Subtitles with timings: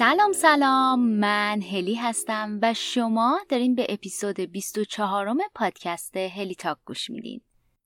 [0.00, 7.10] سلام سلام من هلی هستم و شما دارین به اپیزود 24 پادکست هلی تاک گوش
[7.10, 7.40] میدین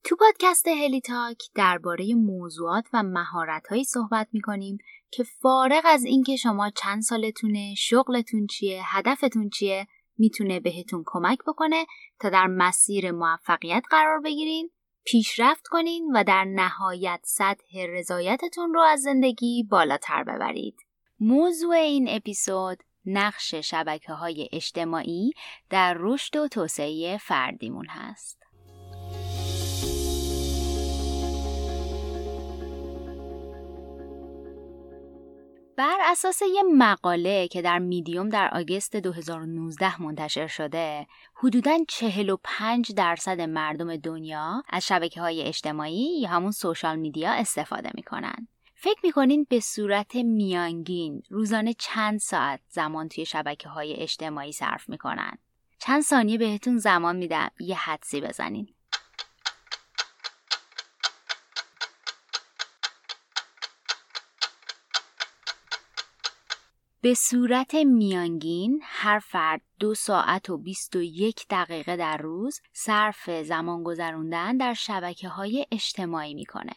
[0.04, 4.78] تو پادکست هلی تاک درباره موضوعات و مهارتهایی صحبت می‌کنیم
[5.10, 9.86] که فارغ از اینکه شما چند سالتونه، شغلتون چیه، هدفتون چیه
[10.18, 11.86] می‌تونه بهتون کمک بکنه
[12.20, 14.70] تا در مسیر موفقیت قرار بگیرین
[15.04, 20.76] پیشرفت کنین و در نهایت سطح رضایتتون رو از زندگی بالاتر ببرید.
[21.20, 25.32] موضوع این اپیزود نقش شبکه های اجتماعی
[25.70, 28.44] در رشد و توسعه فردیمون هست.
[35.76, 43.40] بر اساس یه مقاله که در میدیوم در آگست 2019 منتشر شده حدوداً 45 درصد
[43.40, 48.48] مردم دنیا از شبکه های اجتماعی یا همون سوشال میدیا استفاده می‌کنن
[48.84, 55.38] فکر می‌کنین به صورت میانگین روزانه چند ساعت زمان توی شبکه های اجتماعی صرف می‌کنن
[55.78, 58.74] چند ثانیه بهتون زمان میدم یه حدسی بزنین
[67.00, 74.56] به صورت میانگین هر فرد دو ساعت و 21 دقیقه در روز صرف زمان گذروندن
[74.56, 76.72] در شبکه های اجتماعی می‌کنه.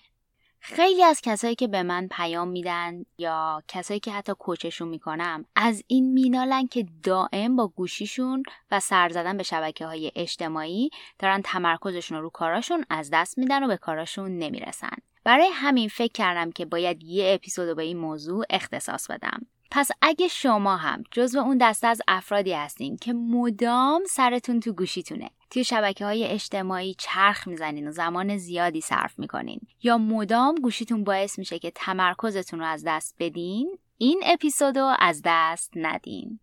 [0.76, 5.84] خیلی از کسایی که به من پیام میدن یا کسایی که حتی کوچشون می‌کنم از
[5.88, 12.22] این مینالن که دائم با گوشیشون و سر زدن به شبکه های اجتماعی دارن تمرکزشون
[12.22, 14.96] رو کاراشون از دست میدن و به کاراشون نمی‌رسن.
[15.24, 19.40] برای همین فکر کردم که باید یه اپیزود به این موضوع اختصاص بدم
[19.72, 25.30] پس اگه شما هم جزو اون دسته از افرادی هستین که مدام سرتون تو گوشیتونه
[25.50, 29.60] توی شبکه های اجتماعی چرخ می‌زنین و زمان زیادی صرف می‌کنین.
[29.84, 35.72] یا مدام گوشیتون باعث میشه که تمرکزتون رو از دست بدین این اپیزودو از دست
[35.76, 36.40] ندین.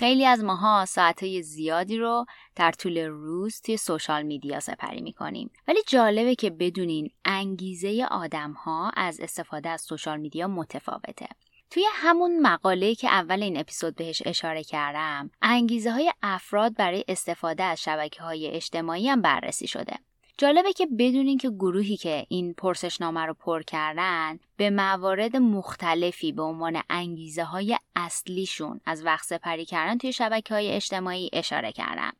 [0.00, 5.50] خیلی از ماها ساعتهای زیادی رو در طول روز توی سوشال میدیا سپری می‌کنیم.
[5.68, 11.28] ولی جالبه که بدونین انگیزه آدم ها از استفاده از سوشال میدیا متفاوته.
[11.70, 17.62] توی همون مقاله که اول این اپیزود بهش اشاره کردم انگیزه های افراد برای استفاده
[17.62, 19.94] از شبکه های اجتماعی هم بررسی شده.
[20.40, 26.42] جالبه که بدونین که گروهی که این پرسشنامه رو پر کردن به موارد مختلفی به
[26.42, 32.10] عنوان انگیزه های اصلیشون از وقت سپری کردن توی شبکه های اجتماعی اشاره کردن.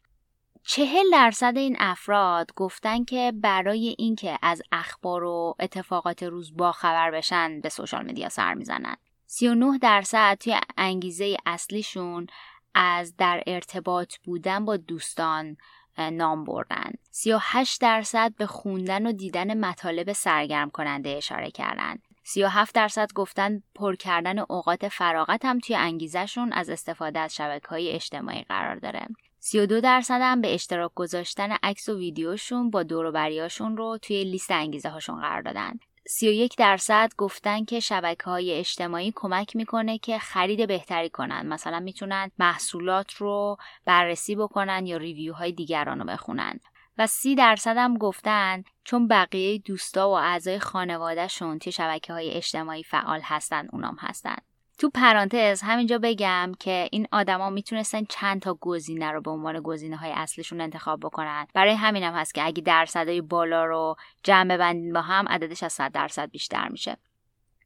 [0.63, 7.11] چهل درصد این افراد گفتن که برای اینکه از اخبار و اتفاقات روز با خبر
[7.11, 8.97] بشن به سوشال مدیا سر می‌زنن.
[9.27, 12.27] 39 درصد توی انگیزه اصلیشون
[12.75, 15.57] از در ارتباط بودن با دوستان
[16.01, 16.91] نام بردن.
[17.11, 23.95] 38 درصد به خوندن و دیدن مطالب سرگرم کننده اشاره کردند 37 درصد گفتن پر
[23.95, 29.07] کردن اوقات فراغت هم توی انگیزشون از استفاده از شبکه های اجتماعی قرار داره.
[29.39, 34.89] 32 درصد هم به اشتراک گذاشتن عکس و ویدیوشون با دوروبریاشون رو توی لیست انگیزه
[34.89, 35.79] هاشون قرار دادن.
[36.07, 41.47] 31 درصد گفتن که شبکه های اجتماعی کمک می‌کنه که خرید بهتری کنن.
[41.47, 46.61] مثلا می‌تونن محصولات رو بررسی بکنن یا ریویو های دیگران رو بخونن.
[46.99, 52.83] و سی درصد هم گفتن چون بقیه دوستا و اعضای خانوادهشون توی شبکه های اجتماعی
[52.83, 54.37] فعال هستن اونام هستن.
[54.81, 59.97] تو پرانتز همینجا بگم که این آدما می‌تونستن چند تا گزینه رو به عنوان گزینه
[59.97, 61.47] های اصلشون انتخاب بکنن.
[61.55, 65.93] برای همینم هست که اگه درصدهای بالا رو جمع ببندین با هم عددش از 100
[65.93, 66.97] درصد بیشتر میشه.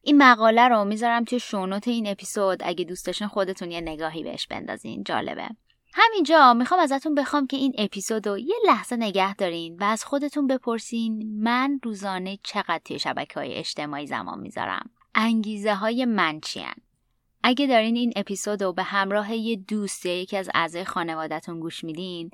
[0.02, 2.62] این مقاله رو می‌ذارم توی شونوت این اپیزود.
[2.64, 5.04] اگه دوست داشتین خودتون یه نگاهی بهش بندازین.
[5.04, 5.48] جالبه.
[5.94, 10.46] همینجا می‌خوام ازتون بخوام که این اپیزود رو یه لحظه نگه دارین و از خودتون
[10.46, 14.90] بپرسین من روزانه چقدر توی شبکه های اجتماعی زمان می‌ذارم.
[15.14, 16.74] انگیزه های من چیان
[17.46, 21.84] اگه دارین این اپیزود رو به همراه یه دوست یا یکی از اعضای خانوادهتون گوش
[21.84, 22.30] میدین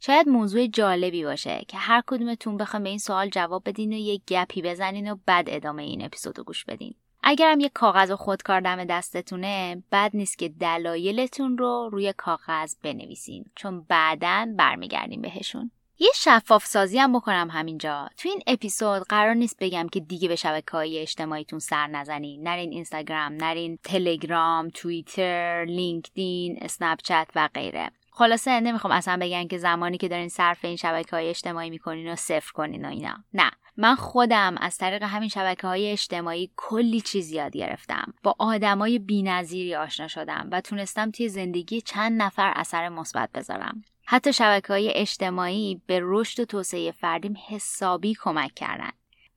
[0.00, 4.20] شاید موضوع جالبی باشه که هر کدومتون بخوام به این سوال جواب بدین و یه
[4.28, 6.94] گپی بزنین و بعد ادامه این اپیزود رو گوش بدین.
[7.22, 13.44] اگرم یه کاغذ و خودکار دم دستتونه بد نیست که دلایلتون رو روی کاغذ بنویسین
[13.54, 15.70] چون بعدا برمیگردیم بهشون.
[16.04, 18.08] یه شفاف سازی هم بکنم همینجا.
[18.16, 22.72] تو این اپیزود قرار نیست بگم که دیگه به شبکه های اجتماعیتون سر نزنین نرین
[22.72, 27.90] اینستاگرام نرین تلگرام توییتر لینکدین اسنپ چت و غیره.
[28.10, 32.16] خلاصه نمی‌خوام اصلا بگم که زمانی که دارین صرف این شبکه های اجتماعی می‌کنین و
[32.16, 33.16] صفر کنین و اینا.
[33.34, 33.50] نه.
[33.76, 38.14] من خودم از طریق همین شبکه های اجتماعی کلی چیز یاد گرفتم.
[38.22, 43.84] با آدمای بینظیری آشنا شدم و تونستم توی زندگی چند نفر اثر مثبت بذارم.
[44.06, 48.90] حتی شبکه های اجتماعی به رشد و توسعه فردیم حسابی کمک کردن.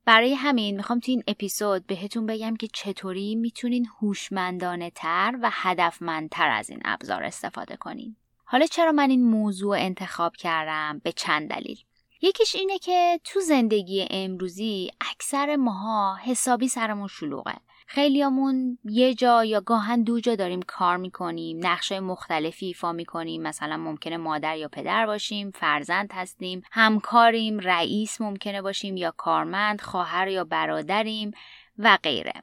[0.06, 6.50] برای همین می‌خوام تو این اپیزود بهتون بگم که چطوری می‌تونین هوشمندانه تر و هدفمندتر
[6.50, 8.16] از این ابزار استفاده کنین.
[8.46, 11.78] حالا چرا من این موضوع انتخاب کردم به چند دلیل.
[12.22, 17.56] یکیش اینه که تو زندگی امروزی اکثر ماها حسابی سرمون شلوغه.
[17.90, 23.42] خیلیامون یه جا یا گاهن دو جا داریم کار می‌کنیم نقشه مختلفی ایفا می‌کنیم.
[23.42, 30.28] مثلا ممکنه مادر یا پدر باشیم فرزند هستیم همکاریم رئیس ممکنه باشیم یا کارمند خواهر
[30.28, 31.32] یا برادریم
[31.78, 32.34] و غیره.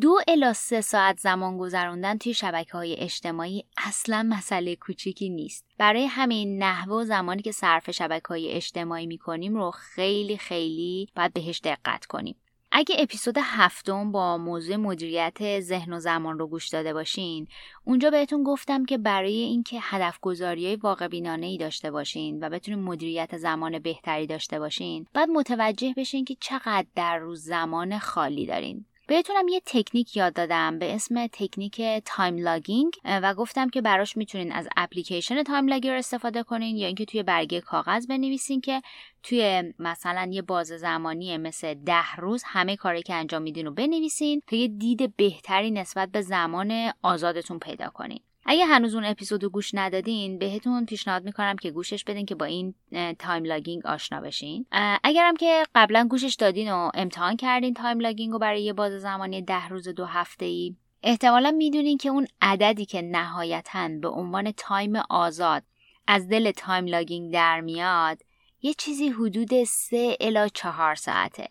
[0.00, 5.64] دو الا سه ساعت زمان گذروندن توی شبکه های اجتماعی اصلا مسئله کوچیکی نیست.
[5.78, 11.32] برای همین نحوه و زمانی که صرف شبکه های اجتماعی می‌کنیم رو خیلی خیلی باید
[11.32, 12.36] بهش دقت کنیم.
[12.74, 17.46] اگه اپیزود هفتم با موضوع مدیریت ذهن و زمان رو گوش داده باشین
[17.84, 22.82] اونجا بهتون گفتم که برای اینکه هدف گذاری واقع بینانه ای داشته باشین و بتونین
[22.82, 28.84] مدیریت زمان بهتری داشته باشین بعد متوجه بشین که چقدر در روز زمان خالی دارین.
[29.06, 34.52] بهتونم یه تکنیک یاد دادم به اسم تکنیک time logging و گفتم که براش می‌تونین
[34.52, 38.82] از اپلیکیشن Time Logger استفاده کنین یا اینکه توی برگه کاغذ بنویسین که
[39.22, 44.42] توی مثلا یه بازه زمانی مثل ده روز همه کاری که انجام میدین رو بنویسین
[44.46, 48.20] تا یه دید بهتری نسبت به زمان آزادتون پیدا کنین.
[48.44, 52.74] اگه هنوز اون اپیزودو گوش ندادین بهتون پیشنهاد می‌کنم که گوشش بدین که با این
[53.18, 54.66] time logging آشنا بشین.
[55.04, 59.42] اگرم که قبلا گوشش دادین و امتحان کردین time logging رو برای یه بازه زمانی
[59.42, 64.96] ده روز دو هفته ای احتمالا می‌دونین که اون عددی که نهایتا به عنوان time
[64.96, 65.62] آزاد
[66.06, 68.22] از دل time logging در میاد
[68.62, 71.48] یه چیزی حدود سه الی چهار ساعته.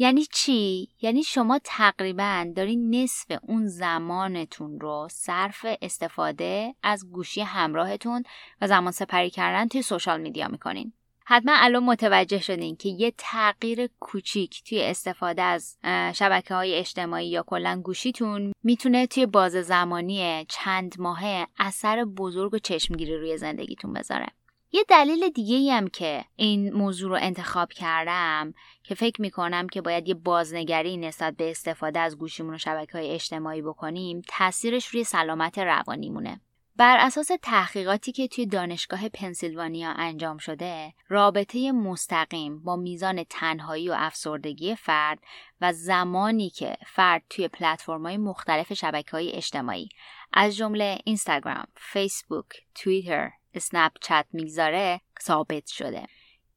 [0.00, 8.22] یعنی چی؟ یعنی شما تقریبا دارین نصف اون زمانتون رو صرف استفاده از گوشی همراهتون
[8.60, 10.92] و زمان سپری کردن توی social media می‌کنین.
[11.24, 15.78] حتما الان متوجه شدین که یه تغییر کوچیک توی استفاده از
[16.14, 22.58] شبکه های اجتماعی یا کلا گوشیتون می‌تونه توی بازه زمانی چند ماهه اثر بزرگ و
[22.58, 24.26] چشمگیری روی زندگیتون بذاره.
[24.72, 30.08] یه دلیل دیگه هم که این موضوع رو انتخاب کردم که فکر می‌کنم که باید
[30.08, 35.58] یه بازنگری نسبت به استفاده از گوشیمون و شبکه های اجتماعی بکنیم تاثیرش روی سلامت
[35.58, 36.40] روانیمونه.
[36.76, 43.94] بر اساس تحقیقاتی که توی دانشگاه پنسیلوانیا انجام شده رابطه مستقیم با میزان تنهایی و
[43.98, 45.18] افسردگی فرد
[45.60, 49.88] و زمانی که فرد توی پلتفرم‌های مختلف شبکه های اجتماعی
[50.32, 56.06] از جمله اینستاگرام، فیسبوک، توییتر، اسنپ چت می‌گذاره ثابت شده.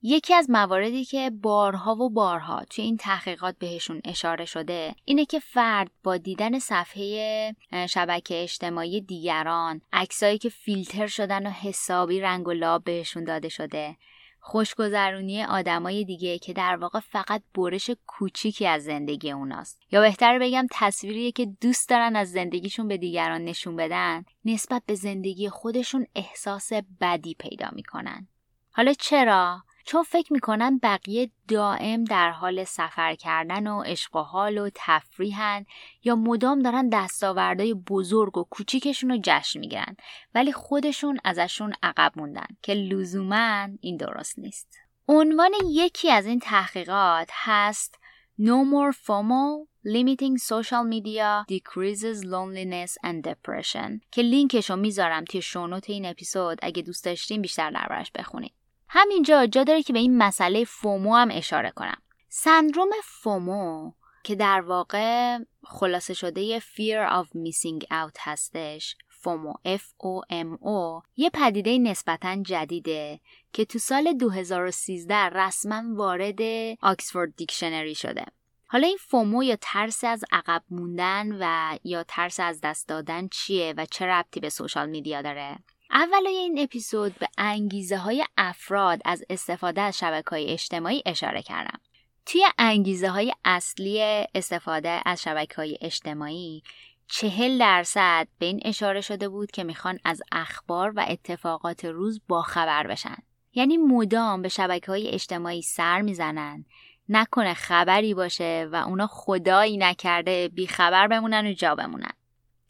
[0.04, 5.40] یکی از مواردی که بارها و بارها توی این تحقیقات بهشون اشاره شده اینه که
[5.40, 7.56] فرد با دیدن صفحه
[7.90, 13.96] شبکه اجتماعی دیگران عکسایی که فیلتر شدن و حسابی رنگ و لاب بهشون داده شده
[14.44, 19.80] خوشگذرونی آدمای دیگه که در واقع فقط برش کوچیکی از زندگی اوناست.
[19.92, 24.96] یا بهتر بگم تصویریه که دوست دارن از زندگیشون به دیگران نشون بدن نسبت به
[24.96, 26.72] زندگی خودشون احساس
[27.02, 28.28] بدی پیدا می‌کنن.
[28.72, 34.58] حالا چرا؟ چون فکر می‌کنن بقیه دائم در حال سفر کردن و عشق و حال
[34.58, 35.66] و تفریحن
[36.04, 39.96] یا مدام دارن دستاوردهای بزرگ و کوچیکشون رو جشن می‌گیرن
[40.36, 44.78] ولی خودشون ازشون عقب موندن که لزوما این درست نیست.
[45.08, 47.96] عنوان یکی از این تحقیقات هست
[48.40, 55.42] No more FOMO Limiting Social Media Decreases Loneliness and Depression که لینکش رو می‌ذارم توی
[55.42, 58.54] شونوت این اپیزود اگه دوست داشتین بیشتر دربارش بخونید
[58.94, 62.02] همینجا جا داره که به این مسئله فومو هم اشاره کنم.
[62.30, 63.92] سندروم فومو
[64.24, 68.96] که در واقع خلاصه شده Fear of Missing Out هستش.
[69.08, 73.20] فومو F O M O یه پدیده نسبتا جدیده
[73.54, 76.42] که تو سال 2013 رسما وارد
[76.82, 78.26] آکسفورد دیکشنری شده.
[78.68, 83.74] حالا این فومو یا ترس از عقب موندن و یا ترس از دست دادن چیه
[83.78, 85.60] و چه ربطی به سوشال میدیا داره؟
[85.92, 91.80] اولای این اپیزود به انگیزه های افراد از استفاده از شبکه های اجتماعی اشاره کردم.
[92.26, 94.02] توی انگیزه های اصلی
[94.36, 96.64] استفاده از شبکه های اجتماعی
[97.08, 102.88] چهل درصد به این اشاره شده بود که می‌خوان از اخبار و اتفاقات روز باخبر
[102.88, 103.18] بشن.
[103.54, 106.66] یعنی مدام به شبکه های اجتماعی سر می‌زنن
[107.10, 112.14] نکنه خبری باشه و اونا خدایی نکرده بیخبر بمونن و جا بمونن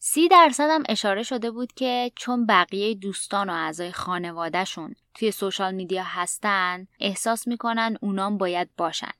[0.03, 5.74] سی درصد هم اشاره شده بود که چون بقیه دوستان و اعضای خانوادهشون توی سوشال
[5.74, 9.12] میدیا هستن احساس می‌کنن اونام باید باشن.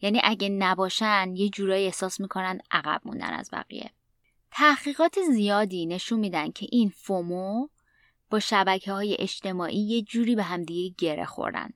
[0.00, 3.90] یعنی اگه نباشن یه جورایی احساس می‌کنن عقب موندن از بقیه.
[4.50, 7.68] تحقیقات زیادی نشون میدن که این فومو
[8.30, 11.70] با شبکه های اجتماعی یه جوری به همدیگه گره خوردن.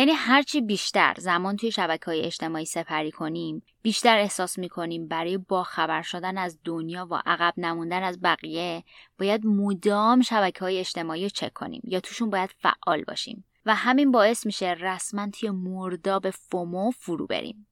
[0.00, 5.62] یعنی هرچی بیشتر زمان توی شبکه های اجتماعی سپری کنیم بیشتر احساس می‌کنیم برای با
[5.62, 8.84] خبر شدن از دنیا و عقب نموندن از بقیه
[9.18, 14.10] باید مدام شبکه های اجتماعی رو چک کنیم یا توشون باید فعال باشیم و همین
[14.10, 17.66] باعث میشه رسما توی مرداب فومو فرو بریم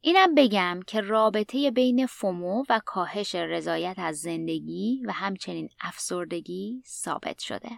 [0.00, 7.38] اینم بگم که رابطه بین فومو و کاهش رضایت از زندگی و همچنین افسردگی ثابت
[7.38, 7.70] شده.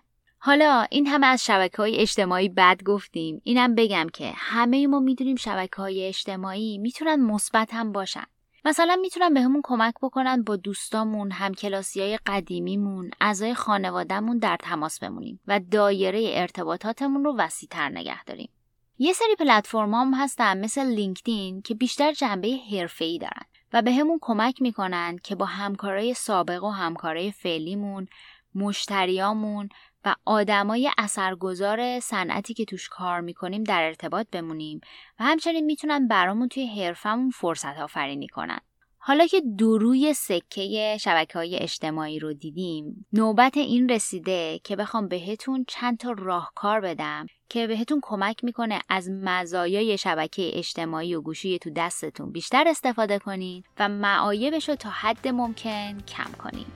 [0.47, 3.41] حالا این همه از شبکه های اجتماعی بد گفتیم.
[3.45, 8.25] اینم بگم که همه ما می‌دونیم شبکه های اجتماعی می‌تونن مثبت هم باشن.
[8.65, 14.99] مثلا می‌تونن به همون کمک بکنن با دوستامون همکلاسی های قدیمیمون اعضای خانوادهمون در تماس
[14.99, 18.49] بمونیم و دایره ارتباطاتمون رو وسیعتر نگه داریم.
[18.99, 24.19] یه سری پلتفرم هم هستن مثل لینکدین که بیشتر جنبه حرفه‌ای دارن و به همون
[24.23, 28.09] کمک می‌کنن که با همکارای سابق و همکارای فعلیمون
[28.55, 29.69] مشتریامون
[30.07, 34.81] و آدمای اثرگذار صنعتی که توش کار می‌کنیم در ارتباط بمونیم
[35.21, 38.61] و همچنین می‌تونن برامون توی حرفمون فرصت آفرینی کنن.
[38.99, 45.65] حالا که دروی سکه شبکه های اجتماعی رو دیدیم نوبت این رسیده که بخوام بهتون
[45.69, 51.71] چند تا راهکار بدم که بهتون کمک می‌کنه از مزایای شبکه اجتماعی و گوشی تو
[51.71, 56.67] دستتون بیشتر استفاده کنین و معایبش رو تا حد ممکن کم کنین.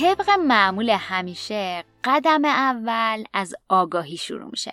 [0.00, 4.72] طبق معمول همیشه قدم اول از آگاهی شروع میشه.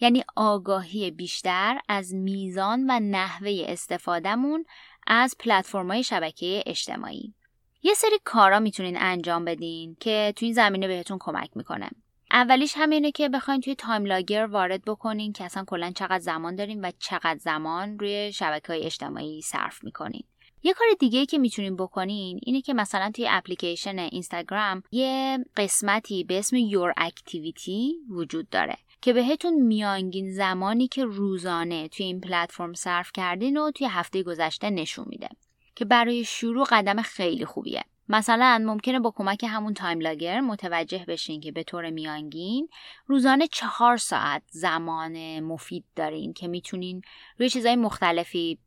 [0.00, 4.64] یعنی آگاهی بیشتر از میزان و نحوه استفادهمون
[5.06, 7.34] از پلتفرم‌های شبکه اجتماعی.
[7.82, 11.90] یه سری کارا می‌تونین انجام بدین که توی این زمینه بهتون کمک می‌کنه.
[12.30, 16.84] اولیش همینه که بخواین توی تایم لاگر وارد بکنین که اصلا کلا چقدر زمان دارین
[16.84, 20.24] و چقدر زمان روی شبکه های اجتماعی صرف می‌کنین.
[20.62, 26.38] یه کار دیگه که می‌تونین بکنین اینه که مثلا توی اپلیکیشن اینستاگرام یه قسمتی به
[26.38, 33.10] اسم your activity وجود داره که بهتون میانگین زمانی که روزانه توی این پلتفرم صرف
[33.14, 35.28] کردین و توی هفته گذشته نشون میده
[35.74, 37.84] که برای شروع قدم خیلی خوبیه.
[38.12, 42.68] مثلا ممکنه با کمک همون Time Logger متوجه بشین که به طور میانگین
[43.06, 47.02] روزانه چهار ساعت زمان مفید دارین که می‌تونین
[47.38, 48.58] روی چیزهای مختلفی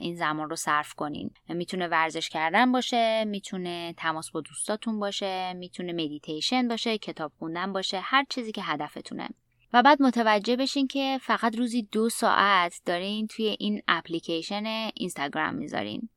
[0.00, 1.30] این زمان رو صرف کنین.
[1.48, 8.00] می‌تونه ورزش کردن باشه می‌تونه تماس با دوستاتون باشه می‌تونه مدیتیشن باشه کتاب خوندن باشه
[8.00, 9.28] هر چیزی که هدفتونه.
[9.72, 16.08] و بعد متوجه بشین که فقط روزی دو ساعت دارین توی این اپلیکیشن اینستاگرام می‌ذارین.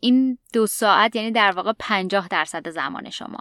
[0.00, 3.38] این دو ساعت یعنی در واقع 50 درصد زمان شما.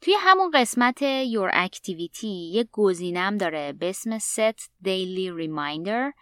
[0.00, 6.12] توی همون قسمت Your Activity یه گزینم داره به اسم Set Daily Reminder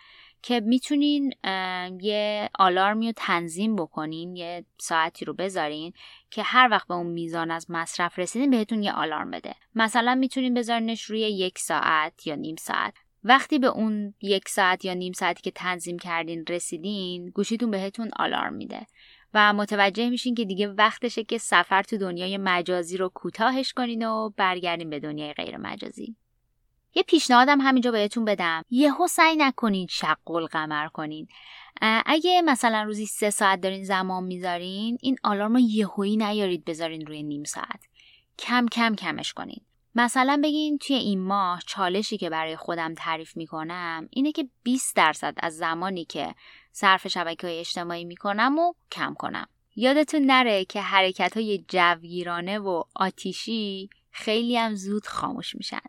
[0.43, 1.33] که می‌تونین
[2.01, 5.93] یه آلارمی رو تنظیم بکنین یه ساعتی رو بذارین
[6.31, 9.55] که هر وقت به اون میزان از مصرف رسیدین بهتون یه آلارم بده.
[9.75, 12.95] مثلا می‌تونین بذارینش روی یک ساعت یا نیم ساعت.
[13.25, 18.55] وقتی به اون یک ساعت یا نیم ساعتی که تنظیم کردین رسیدین گوشیتون بهتون آلارم
[18.55, 18.87] میده.
[19.37, 24.31] و متوجه میشین که دیگه وقتشه که سفر تو دنیای مجازی رو کوتاهش کنین و
[24.37, 26.17] برگردین به دنیای غیر مجازی.
[26.95, 28.63] یه پیشنهادم همینجا بهتون بدم.
[28.71, 31.29] یهو سعی نکنین شق قمر کنین.
[32.07, 37.23] اگه مثلا روزی سه ساعت دارین زمان می‌ذارین این آلارم رو یهویی نیارید بذارین روی
[37.23, 37.81] نیم ساعت.
[38.39, 39.66] کم کم کمش کنین.
[39.99, 45.35] مثلا بگین توی این ماه چالشی که برای خودم تعریف می‌کنم اینه که 20 درصد
[45.37, 46.35] از زمانی که
[46.73, 49.47] صرف شبکه های اجتماعی می‌کنم و کم کنم.
[49.77, 55.81] یادتون نره که حرکت های جوگیرانه و آتیشی خیلی هم زود خاموش میشن.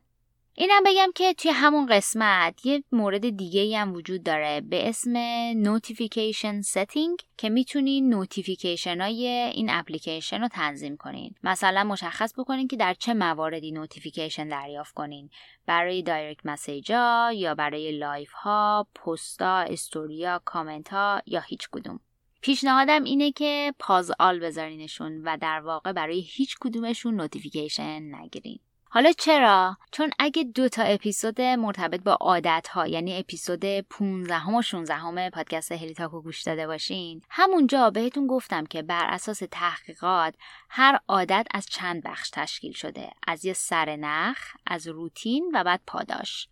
[0.59, 5.17] اینم بگم که توی همون قسمت یه مورد دیگه هم وجود داره به اسم
[5.55, 11.35] notification setting که می‌تونین notification های این اپلیکیشن رو تنظیم کنین.
[11.43, 15.29] مثلا مشخص بکنین که در چه مواردی notification دریافت کنین.
[15.65, 21.99] برای direct message ها یا برای لایو ها پستا استوریا کامنت ها یا هیچ کدوم.
[22.41, 28.59] پیشنهادم اینه که pause all بذارینشون و در واقع برای هیچ کدومشون notification نگیرین.
[28.89, 34.61] حالا چرا؟ چون اگه دو تا اپیزود مرتبط با عادت ها یعنی اپیزود 15 و
[34.61, 40.35] 16 پادکست هلیتاکو گوش داده باشین همونجا بهتون گفتم که بر اساس تحقیقات
[40.69, 46.47] هر عادت از چند بخش تشکیل شده از یه سرنخ از روتین و بعد پاداش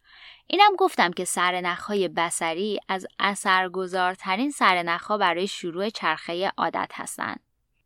[0.48, 7.40] اینم گفتم که سرنخهای بسری از اثرگذارترین سرنخها برای شروع چرخه عادت هستند.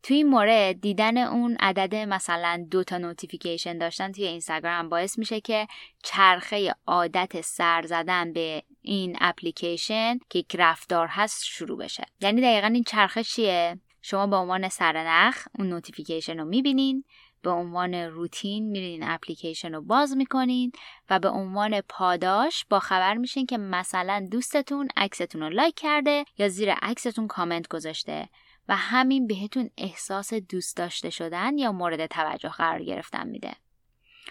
[0.03, 5.41] توی این مورد دیدن اون عدد مثلا دو تا notification داشتن توی اینستاگرام باعث میشه
[5.41, 5.68] که
[6.03, 12.06] چرخه عادت سر زدن به این اپلیکیشن که یک رفتار هست شروع بشه.
[12.22, 17.03] یعنی دقیقا این چرخه چیه؟ شما به عنوان سرنخ اون notification رو می‌بینین
[17.41, 20.72] به عنوان روتین میرین اپلیکیشن رو باز می‌کنین
[21.10, 26.50] و به عنوان پاداش با خبر میشین که مثلا دوستتون عکستون رو like کرده یا
[26.50, 28.29] زیر عکستون کامنت گذاشته.
[28.70, 33.54] و همین بهتون احساس دوست داشته شدن یا مورد توجه قرار گرفتن میده.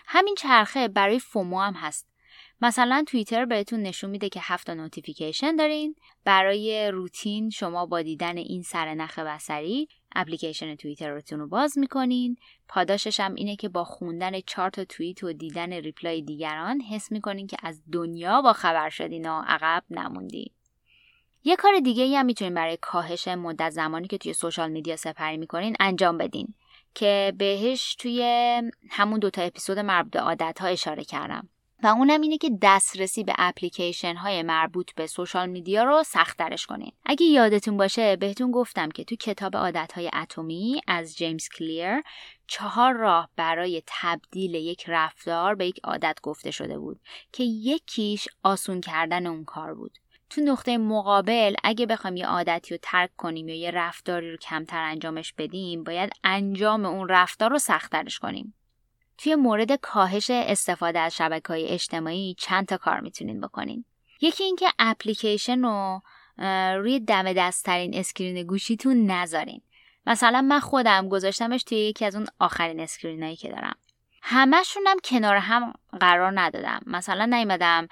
[0.06, 2.08] همین چرخه برای FOMO هم هست.
[2.60, 8.62] مثلا توییتر بهتون نشون میده که هفت notification دارین برای روتین شما با دیدن این
[8.62, 12.36] سرنخ به سرعت اپلیکیشن توییترتون رو باز می‌کنین
[12.68, 17.46] پاداشش هم اینه که با خوندن چهار تا توییت و دیدن reply دیگران حس می‌کنین
[17.46, 20.50] که از دنیا با خبر شدین و عقب نموندین
[21.44, 25.36] یه کار دیگه ای هم می‌تونین برای کاهش مدت زمانی که توی سوشال میدیا سپری
[25.36, 26.54] می‌کنین انجام بدین
[26.94, 28.22] که بهش توی
[28.90, 31.48] همون دوتا اپیزود مربوط به عادت ها اشاره کردم
[31.82, 36.92] و اونم اینه که دسترسی به اپلیکیشن های مربوط به سوشال میدیا رو سختترش کنین.
[37.06, 42.02] اگه یادتون باشه بهتون گفتم که تو کتاب عادت های اتمی از جیمز کلیر
[42.46, 47.00] چهار راه برای تبدیل یک رفتار به یک عادت گفته شده بود
[47.32, 49.98] که یکیش آسون کردن اون کار بود.
[50.30, 54.82] تو نقطه مقابل اگه بخوایم یه عادتی رو ترک کنیم یا یه رفتاری رو کمتر
[54.82, 58.54] انجامش بدیم باید انجام اون رفتار رو سختترش کنیم.
[59.18, 63.84] توی مورد کاهش استفاده از شبکه های اجتماعی چند تا کار می‌تونین بکنین.
[64.20, 66.02] یکی اینکه اپلیکیشن رو
[66.76, 69.62] روی دم دستترین screen گوشیتون نذارین.
[70.06, 73.76] مثلا من خودم گذاشتمش توی یکی از اون آخرین screen ایی که دارم.
[74.22, 76.80] همشونم کنار هم قرار ندادم.
[76.86, 77.88] مثلا نیومدم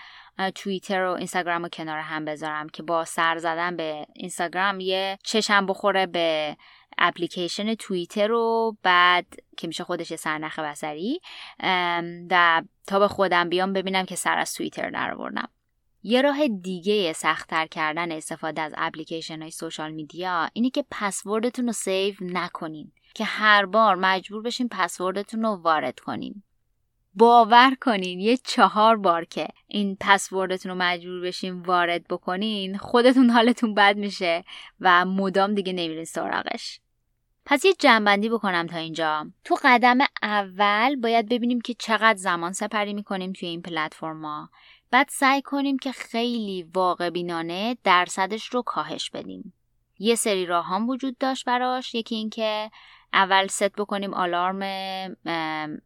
[0.54, 5.66] توییتر و اینستاگرام رو کنار هم بذارم که با سر زدن به اینستاگرام یه چشم
[5.66, 6.56] بخوره به
[6.98, 11.20] اپلیکیشن توییتر رو بعد که میشه خودش سرنخ بصری
[12.30, 15.48] و تا به خودم بیام ببینم که سر از توییتر در آوردم.
[16.02, 21.72] یه راه دیگه سختتر کردن استفاده از اپلیکیشن های social media اینه که پسوردتون رو
[21.72, 26.42] save نکنین که هر بار مجبور بشین پسوردتون رو وارد کنین.
[27.16, 33.74] باور کنین یه چهار بار که این پسوردتون رو مجبور بشین وارد بکنین خودتون حالتون
[33.74, 34.44] بد میشه
[34.80, 36.80] و مدام دیگه نمیرین سراغش.
[37.46, 39.26] پس یه جنبندی بکنم تا اینجا.
[39.44, 44.50] تو قدم اول باید ببینیم که چقدر زمان سپری می‌کنیم توی این پلتفرما
[44.90, 49.52] بعد سعی کنیم که خیلی واقع بینانه درصدش رو کاهش بدیم.
[49.98, 51.94] یه سری راه هم وجود داشت براش.
[51.94, 52.70] یکی اینکه
[53.12, 54.62] اول ست بکنیم آلارم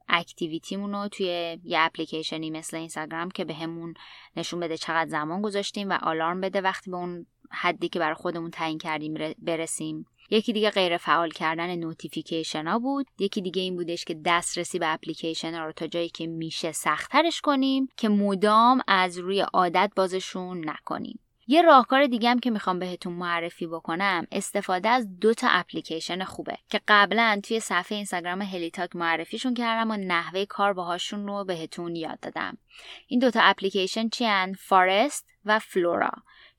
[0.08, 4.00] activity مون رو توی یه اپلیکیشنی مثل اینستاگرام که بهمون به
[4.36, 6.60] نشون بده چقدر زمان گذاشتیم و آلارم بده.
[6.60, 10.06] وقتی به اون حدی که برای خودمون تعیین کردیم برسیم.
[10.30, 13.06] یکی دیگه غیر فعال کردن notification ها بود.
[13.18, 17.40] یکی دیگه این بودش که دسترسی به اپلیکیشن ها رو تا جایی که میشه سختترش
[17.40, 21.18] کنیم که مدام از روی عادت بازشون نکنیم.
[21.50, 26.56] یه راهکار دیگه هم که می‌خوام بهتون معرفی بکنم استفاده از دو تا اپلیکیشن خوبه
[26.68, 32.20] که قبلا توی صفحه اینستاگرام هلیتاک معرفیشون کردم و نحوه کار باهاشون رو بهتون یاد
[32.20, 32.58] دادم.
[33.06, 34.26] این دوتا اپلیکیشن چی
[34.58, 36.10] فارست و فلورا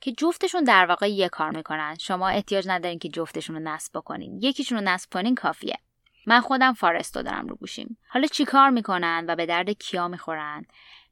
[0.01, 1.95] که جفتشون در واقع یه کار می‌کنن.
[1.99, 4.39] شما احتیاج ندارین که جفتشون رو نصب بکنین.
[4.41, 5.77] یکیشون رو نصب کنین کافیه.
[6.25, 7.97] من خودم فارست رو دارم رو گوشیم.
[8.07, 10.65] حالا چی کار می‌کنن و به درد کیا می‌خورن؟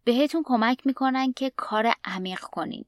[0.04, 2.86] بهتون کمک می‌کنن که کار عمیق کنین.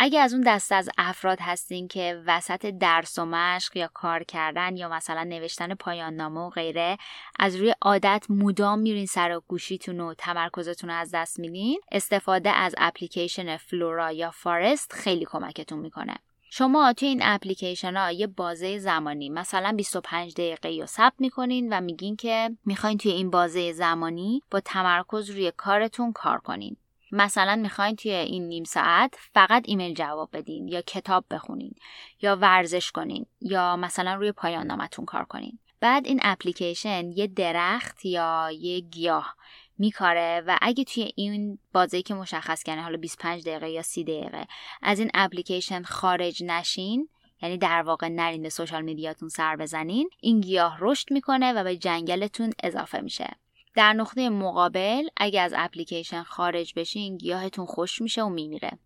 [0.00, 4.76] اگه از اون دسته از افراد هستین که وسط درس و مشق یا کار کردن
[4.76, 6.98] یا مثلا نوشتن پایان نامه و غیره
[7.38, 12.50] از روی عادت مدام میرین سر و گوشیتون و تمرکزتون رو از دست میدین استفاده
[12.50, 16.16] از اپلیکیشن فلورا یا فارست خیلی کمکتون می‌کنه.
[16.50, 21.80] شما توی این اپلیکیشن ها یه بازه زمانی مثلا 25 دقیقه رو ثبت می‌کنین و
[21.80, 26.76] میگین که می‌خواین توی این بازه زمانی با تمرکز روی کارتون کار کنین.
[27.12, 31.74] مثلا می‌خواین توی این نیم ساعت فقط ایمیل جواب بدین یا کتاب بخونین
[32.22, 35.58] یا ورزش کنین یا مثلا روی پایان نامتون کار کنین.
[35.80, 39.36] بعد این اپلیکیشن یه درخت یا یه گیاه
[39.78, 44.46] میکاره و اگه توی این بازی که مشخص کنه حالا 25 دقیقه یا 30 دقیقه
[44.82, 47.08] از این اپلیکیشن خارج نشین
[47.42, 51.76] یعنی در واقع نرین به سوشال میدیاتون سر بزنین این گیاه رشد می‌کنه و به
[51.76, 53.36] جنگلتون اضافه میشه.
[53.76, 58.78] در نقطه مقابل اگه از اپلیکیشن خارج بشین گیاهتون خوش میشه و میمیره.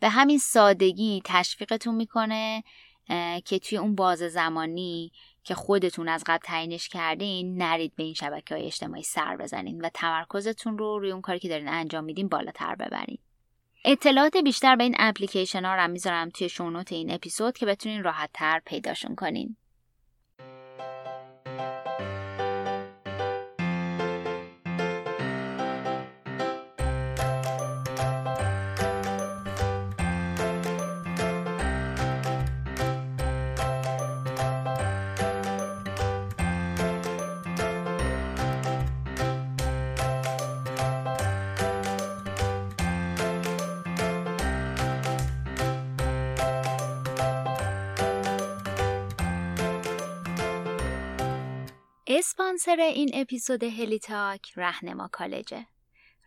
[0.00, 2.64] به همین سادگی تشویقتون می‌کنه
[3.44, 5.12] که توی اون باز زمانی
[5.44, 9.88] که خودتون از قبل تعیینش کردین نرید به این شبکه های اجتماعی سر بزنین و
[9.94, 13.18] تمرکزتون رو روی اون کاری که دارین انجام میدین بالاتر ببرین.
[13.84, 18.30] اطلاعات بیشتر به این اپلیکیشن ها رو می‌ذارم توی شونوت این اپیزود که بتونین راحت
[18.34, 19.56] تر پیداشون کنین.
[52.56, 55.66] اسپانسر این اپیزود هلیتاک رهنما کالجه.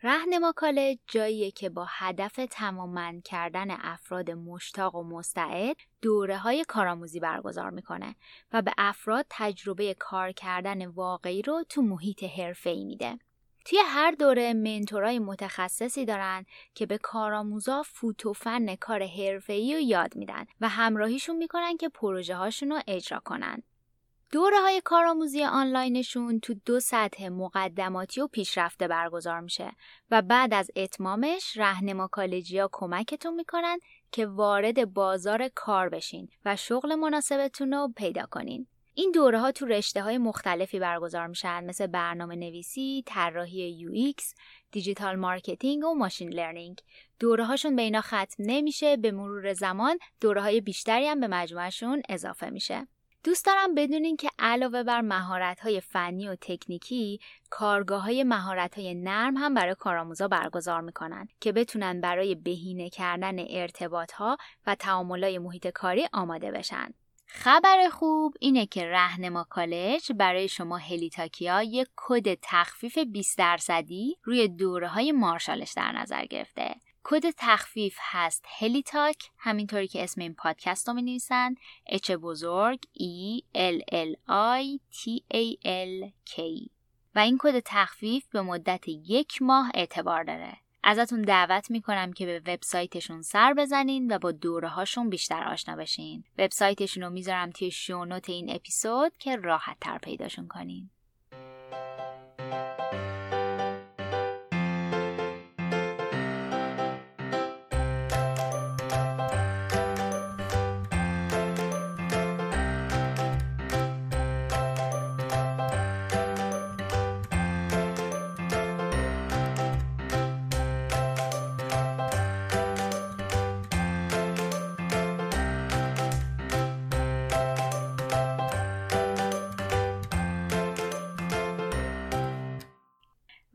[0.04, 7.20] رهنما کالج جاییه که با هدف تماما کردن افراد مشتاق و مستعد دوره های کارآموزی
[7.20, 8.16] برگزار می‌کنه
[8.54, 12.24] و به افراد تجربه کار کردن واقعی رو تو محیط
[12.66, 13.20] ای میده.
[13.66, 19.80] توی هر دوره منتورای متخصصی دارن که به کارآموزا فوت و فن کار حرفه‌ای رو
[19.80, 23.64] یاد میدن و همراهیشون می‌کنن که پروژه هاشون رو اجرا کنن.
[24.32, 29.72] دوره های کارآموزی آنلاینشون تو دو سطح مقدماتی و پیشرفته برگزار میشه
[30.12, 33.80] و بعد از اتمامش رهنما کالجیا کمکتون می‌کنن
[34.12, 38.68] که وارد بازار کار بشین و شغل مناسبتون رو پیدا کنین.
[38.94, 43.62] این دوره ها تو رشته های مختلفی برگزار میشن مثل برنامه نویسی، طراحی
[43.94, 44.34] UX،
[44.72, 46.82] digital marketing و machine learning.
[47.20, 52.02] دوره هاشون به اینا ختم نمیشه به مرور زمان دوره های بیشتری هم به مجموعشون
[52.10, 52.88] اضافه میشه.
[53.24, 59.76] دوست دارم بدونین که علاوه بر مهارت‌های فنی و تکنیکی، کارگاه مهارت‌های نرم هم برای
[59.76, 66.94] کارآموزا برگزار می‌کنن که بتونن برای بهینه کردن ارتباطها و تعاملای محیط کاری آماده بشن.
[67.26, 74.48] خبر خوب اینه که رهنما کالج برای شما هلیتاکیا یک کد تخفیف 20 درصدی روی
[74.48, 80.88] دوره های مارشالش در نظر گرفته کد تخفیف هست هلیتاک همینطوری که اسم این پادکست
[80.88, 81.20] رو می
[81.86, 86.40] اچ بزرگ E L L I T A L K
[87.16, 90.58] و این کد تخفیف به مدت یک ماه اعتبار داره.
[90.84, 96.24] ازتون دعوت می‌کنم که به وبسایتشون سر بزنین و با دوره هاشون بیشتر آشنا بشین.
[96.38, 100.90] وبسایتشون رو می‌ذارم توی شونوت این اپیزود که راحت تر پیداشون کنین.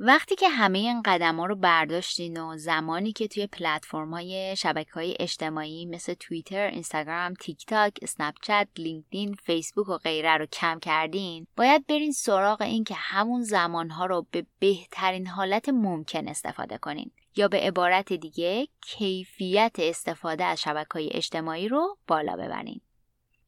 [0.07, 4.93] وقتی که همه این قدم ها رو برداشتین و زمانی که توی پلتفرم های شبکه
[4.93, 10.79] های اجتماعی مثل توییتر، اینستاگرام، تیک تاک، اسنپ چت، لینکدین، فیسبوک و غیره رو کم
[10.79, 16.79] کردین باید برین سراغ این که همون زمان ها رو به بهترین حالت ممکن استفاده
[16.79, 17.11] کنین.
[17.37, 22.81] یا به عبارت دیگه کیفیت استفاده از شبکه های اجتماعی رو بالا ببرین.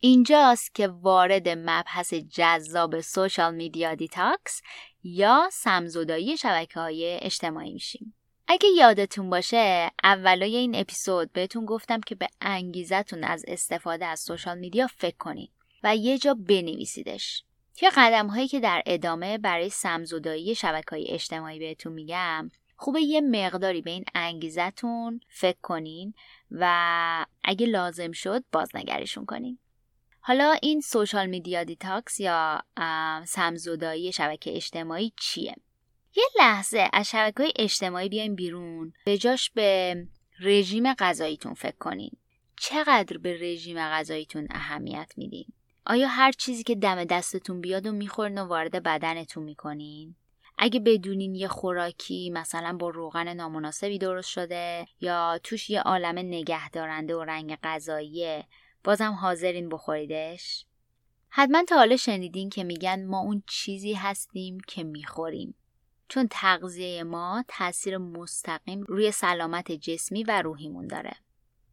[0.00, 4.62] اینجاست که وارد مبحث جذاب social media detox
[5.06, 8.14] یا سمزدایی شبکه های اجتماعی میشیم.
[8.48, 14.58] اگه یادتون باشه اولای این اپیزود بهتون گفتم که به انگیزتون از استفاده از سوشال
[14.58, 15.50] میدیا فکر کنید
[15.82, 17.44] و یه جا بنویسیدش.
[17.76, 23.20] توی قدم هایی که در ادامه برای سمزدایی شبکه های اجتماعی بهتون میگم خوبه یه
[23.20, 26.14] مقداری به این انگیزتون فکر کنین
[26.50, 29.58] و اگه لازم شد بازنگریشون کنین.
[30.28, 32.62] حالا این social media detox یا
[33.26, 35.56] سمزدایی شبکه اجتماعی چیه؟
[36.16, 39.96] یه لحظه از شبکه اجتماعی بیایم بیرون به جاش به
[40.40, 42.10] رژیم غذاییتون فکر کنین
[42.60, 45.46] چقدر به رژیم غذاییتون اهمیت میدین؟
[45.86, 50.14] آیا هر چیزی که دم دستتون بیاد و می‌خورین و وارد بدنتون می‌کنین؟
[50.58, 57.16] اگه بدونین یه خوراکی مثلا با روغن نامناسبی درست شده یا توش یه عالم نگهدارنده
[57.16, 58.44] و رنگ غذاییه
[58.86, 60.64] بازم حاضرین بخوریدش
[61.28, 65.54] حتما تا حالا شنیدین که میگن ما اون چیزی هستیم که می‌خوریم
[66.08, 71.12] چون تغذیه ما تاثیر مستقیم روی سلامت جسمی و روحیمون داره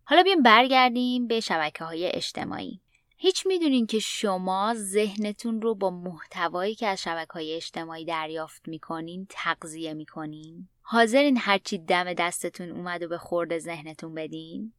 [0.04, 2.82] حالا بیایم برگردیم به شبکه های اجتماعی
[3.17, 9.28] هیچ می‌دونین که شما ذهنتون رو با محتوایی که از شبکه های اجتماعی دریافت می‌کنین
[9.30, 14.73] تغذیه می‌کنین؟ حاضرین هرچی دم دستتون اومد و به خورد ذهنتون بدین؟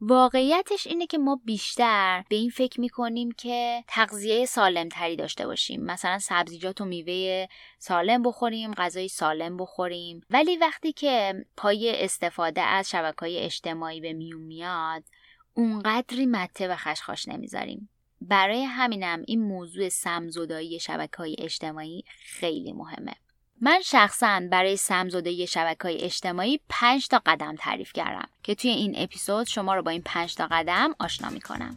[0.00, 5.84] واقعیتش اینه که ما بیشتر به این فکر می‌کنیم که تغذیه سالم تری داشته باشیم.
[5.84, 7.46] مثلا سبزیجات و میوه
[7.78, 10.20] سالم بخوریم غذای سالم بخوریم.
[10.30, 15.04] ولی وقتی که پای استفاده از شبکه های اجتماعی به میون میاد
[15.54, 17.88] اونقدری مته و خشخاش نمی‌ذاریم.
[18.20, 23.14] برای همینم این موضوع سمزدایی شبکه های اجتماعی خیلی مهمه.
[23.60, 28.94] من شخصا برای سمزدایی شبکه های اجتماعی 5 تا قدم تعریف کردم که توی این
[28.98, 31.76] اپیزود شما رو با این 5 تا قدم آشنا می‌کنم.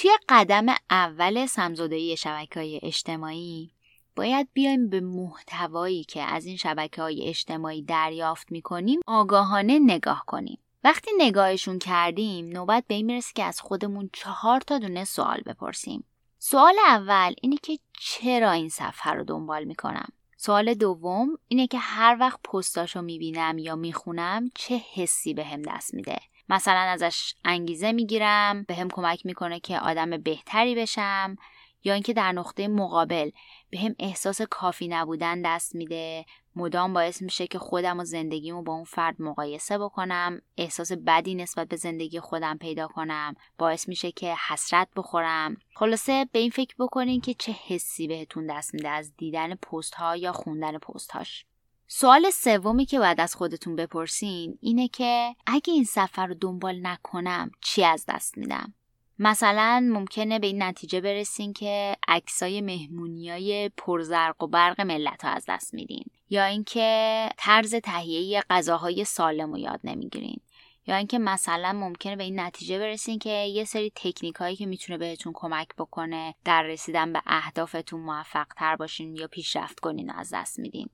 [0.00, 3.70] توی قدم اول سمزدایی شبکه های اجتماعی
[4.16, 10.58] باید بیایم به محتوایی که از این شبکه های اجتماعی دریافت می‌کنیم آگاهانه نگاه کنیم.
[10.84, 16.04] وقتی نگاهشون کردیم نوبت به این می‌رسه که از خودمون چهار تا دونه سوال بپرسیم.
[16.38, 22.16] سوال اول اینه که چرا این صفحه رو دنبال می‌کنم؟ سوال دوم اینه که هر
[22.20, 26.18] وقت پستاشو می‌بینم یا می‌خونم چه حسی به هم دست میده؟
[26.50, 31.36] مثلا ازش انگیزه می‌گیرم به هم کمک می‌کنه که آدم بهتری بشم
[31.84, 33.30] یا اینکه در نقطه مقابل
[33.70, 36.24] به هم احساس کافی نبودن دست میده
[36.56, 41.68] مدام باعث میشه که خودم و زندگیمو با اون فرد مقایسه بکنم احساس بدی نسبت
[41.68, 45.56] به زندگی خودم پیدا کنم باعث میشه که حسرت بخورم.
[45.74, 50.16] خلاصه به این فکر بکنین که چه حسی بهتون دست میده از دیدن پست ها
[50.16, 51.44] یا خوندن پست هاش
[51.92, 57.50] سوال سومی که باید از خودتون بپرسین اینه که اگه این سفر رو دنبال نکنم
[57.60, 58.74] چی از دست میدم؟
[59.18, 65.44] مثلا ممکنه به این نتیجه برسین که عکسای مهمونیای پرزرق و برق ملت ها از
[65.48, 66.04] دست میدین.
[66.30, 70.40] یا اینکه طرز تهیه غذاهای سالم رو یاد نمی‌گیرین.
[70.86, 74.98] یا اینکه مثلا ممکنه به این نتیجه برسین که یه سری تکنیک هایی که می‌تونه
[74.98, 80.30] بهتون کمک بکنه در رسیدن به اهدافتون موفق تر باشین یا پیشرفت کنین و از
[80.34, 80.88] دست میدین.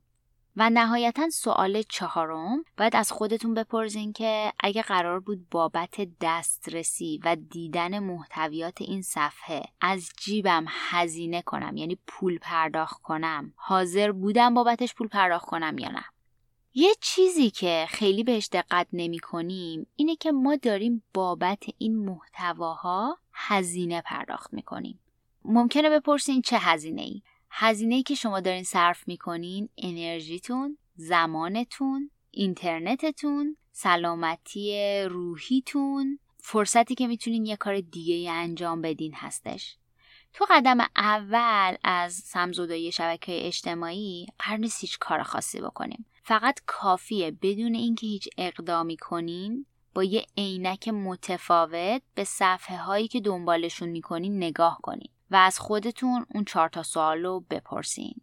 [0.57, 7.37] و نهایتا سوال چهارم باید از خودتون بپرسین که اگه قرار بود بابت دسترسی و
[7.37, 14.95] دیدن محتویات این صفحه از جیبم هزینه کنم یعنی پول پرداخت کنم حاضر بودم بابتش
[14.95, 16.05] پول پرداخت کنم یا نه
[16.79, 23.19] یه چیزی که خیلی بهش دقت نمی کنیم اینه که ما داریم بابت این محتواها
[23.33, 25.01] هزینه پرداخت می کنیم.
[25.45, 27.23] ممکنه بپرسین چه هزینه ای؟
[27.59, 37.57] هزینه که شما دارین صرف می‌کنین انرژیتون، زمانتون، اینترنتتون، سلامتی روحیتون، فرصتی که می‌تونین یه
[37.57, 39.77] کار دیگه انجام بدین هستش.
[40.33, 46.07] تو قدم اول از سمزدایی شبکه اجتماعی قرار نیست هیچ کار خاصی بکنیم.
[46.23, 53.21] فقط کافیه بدون اینکه هیچ اقدامی کنین با یه عینک متفاوت به صفحه هایی که
[53.21, 55.09] دنبالشون می‌کنین نگاه کنین.
[55.31, 58.15] و از خودتون اون چهار تا سوال رو بپرسین.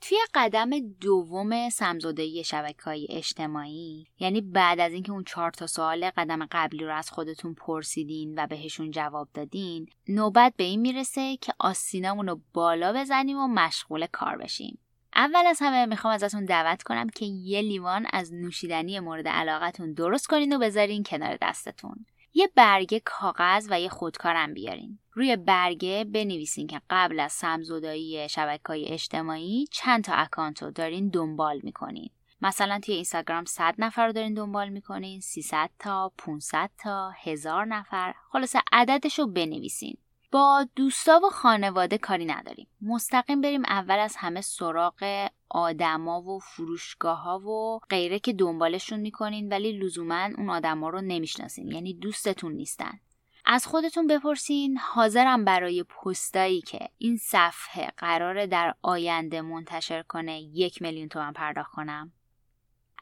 [0.00, 6.10] توی قدم دوم سمزدهی شبکه های اجتماعی یعنی بعد از اینکه اون چهار تا سوال
[6.10, 11.52] قدم قبلی رو از خودتون پرسیدین و بهشون جواب دادین نوبت به این می‌رسه که
[11.58, 14.78] آستینامون رو بالا بزنیم و مشغول کار بشیم
[15.14, 20.26] اول از همه می‌خوام ازتون دعوت کنم که یه لیوان از نوشیدنی مورد علاقتون درست
[20.26, 24.98] کنین و بذارین کنار دستتون یه برگه کاغذ و یه خودکارم بیارین.
[25.12, 31.08] روی برگه بنویسین که قبل از سمزدایی شبکه های اجتماعی چند تا اکانت رو دارین
[31.08, 32.10] دنبال می‌کنین.
[32.42, 38.14] مثلا توی اینستاگرام 100 نفر رو دارین دنبال می‌کنین 300 تا 500 تا هزار نفر.
[38.32, 39.96] خلاصه عددش رو بنویسین.
[40.30, 42.68] با دوستا و خانواده کاری نداریم.
[42.82, 49.48] مستقیم بریم اول از همه سراغ آدما و فروشگاه ها و غیره که دنبالشون می‌کنین
[49.48, 51.68] ولی لزوما اون آدما رو نمی‌شناسین.
[51.68, 53.00] یعنی دوستتون نیستن.
[53.44, 60.82] از خودتون بپرسین حاضرم برای پستایی که این صفحه قراره در آینده منتشر کنه یک
[60.82, 62.12] میلیون تومن پرداخت کنم.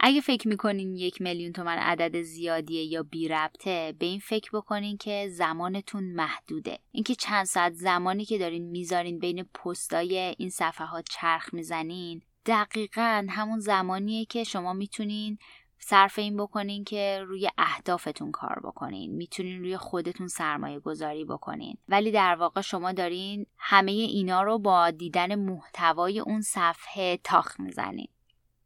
[0.01, 4.97] اگه فکر می‌کنین یک میلیون تومن عدد زیادیه یا بی ربطه به این فکر بکنین
[4.97, 6.79] که زمانتون محدوده.
[6.93, 13.27] اینکه چند ساعت زمانی که دارین می‌ذارین بین پستای این صفحه ها چرخ می‌زنین دقیقا
[13.31, 15.39] همون زمانیه که شما می‌تونین
[15.79, 19.15] صرف این بکنین که روی اهدافتون کار بکنین.
[19.15, 21.77] می‌تونین روی خودتون سرمایه گذاری بکنین.
[21.89, 28.09] ولی در واقع شما دارین همه اینا رو با دیدن محتوای اون صفحه تاخ می‌زنین.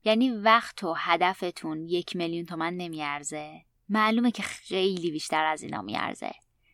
[0.04, 3.64] یعنی وقت و هدفتون یک میلیون تومن نمیارزه.
[3.88, 6.30] معلومه که خیلی بیشتر از اینا میارزه.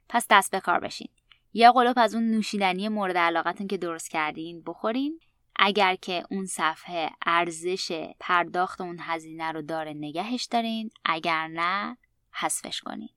[0.08, 1.08] پس دست به کار بشین.
[1.52, 5.20] یا قلوب از اون نوشیدنی مورد علاقتون که درست کردین بخورین.
[5.56, 10.90] اگر که اون صفحه ارزش پرداخت اون هزینه رو داره نگهش دارین.
[11.04, 11.96] اگر نه
[12.32, 13.08] حذفش کنین.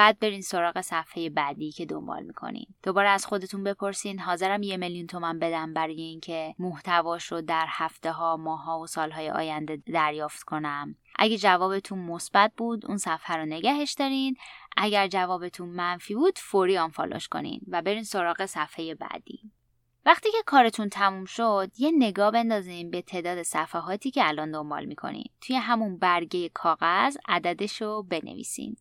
[0.00, 2.66] بعد برین سراغ صفحه بعدی که دنبال می‌کنین.
[2.82, 4.18] دوباره از خودتون بپرسین.
[4.18, 8.86] حاضرم یه میلیون تومن بدم برای اینکه محتواش رو در هفته ها ماه ها و
[8.86, 10.96] سالهای آینده دریافت کنم.
[11.16, 14.36] اگه جوابتون مثبت بود اون صفحه رو نگهش دارین.
[14.76, 19.50] اگر جوابتون منفی بود فوری آنفالوش کنین و برین سراغ صفحه بعدی.
[20.06, 25.26] وقتی که کارتون تموم شد یه نگاه بندازین به تعداد صفحاتی که الان دنبال می‌کنین.
[25.40, 28.76] توی همون برگه کاغذ عددش رو بنویسین.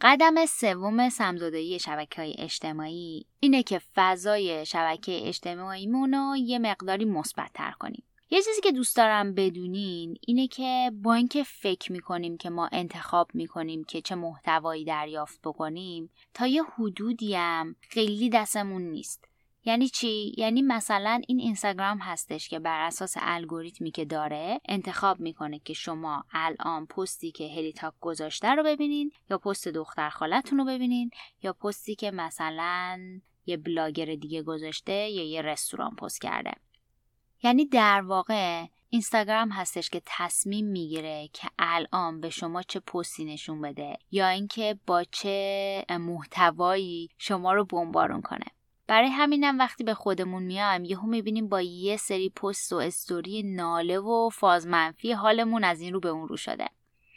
[0.00, 7.50] قدم سوم سمزدایی شبکه های اجتماعی اینه که فضای شبکه اجتماعیمون رو یه مقداری مثبت
[7.54, 8.04] تر کنیم.
[8.30, 13.30] یه چیزی که دوست دارم بدونین اینه که با اینکه فکر می‌کنیم که ما انتخاب
[13.34, 19.29] می‌کنیم که چه محتوایی دریافت بکنیم تا یه حدودی هم خیلی دستمون نیست.
[19.64, 25.58] یعنی چی؟ یعنی مثلا این اینستاگرام هستش که بر اساس الگوریتمی که داره انتخاب می‌کنه
[25.58, 31.10] که شما الان پستی که هلیتاک گذاشته رو ببینین یا پست دختر خالتون رو ببینین
[31.42, 33.00] یا پستی که مثلا
[33.46, 36.52] یه بلاگر دیگه گذاشته یا یه رستوران پست کرده.
[37.42, 43.60] یعنی در واقع اینستاگرام هستش که تصمیم می‌گیره که الان به شما چه پستی نشون
[43.60, 48.46] بده یا اینکه با چه محتوایی شما رو بمبارون کنه.
[48.90, 53.98] برای همینم وقتی به خودمون میایم یهو می‌بینیم با یه سری پست و استوری ناله
[53.98, 56.66] و فاز منفی حالمون از این رو به اون رو شده.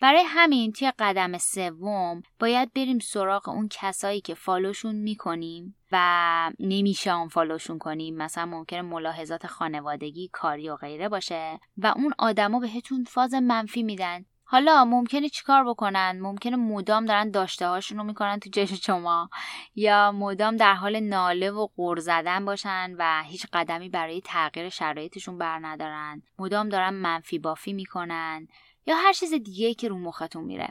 [0.01, 7.11] برای همین توی قدم سوم باید بریم سراغ اون کسایی که فالوشون می‌کنیم و نمیشه
[7.11, 8.17] آن فالوشون کنیم.
[8.17, 14.25] مثلا ممکنه ملاحظات خانوادگی کاری و غیره باشه و اون آدما بهتون فاز منفی میدن.
[14.53, 19.29] حالا ممکنه چیکار بکنن؟ ممکنه مدام دارن داشته هاشون رو می‌کنن تو جش شما.
[19.75, 25.37] یا مدام در حال ناله و غر زدن باشن و هیچ قدمی برای تغییر شرایطشون
[25.37, 26.21] بر ندارن.
[26.39, 28.47] مدام دارن منفی بافی می‌کنن
[28.87, 30.67] یا هر چیز دیگه که رو مختون میره.